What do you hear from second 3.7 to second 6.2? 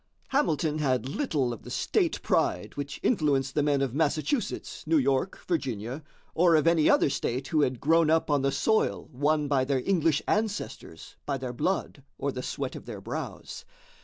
of Massachusetts, New York, Virginia,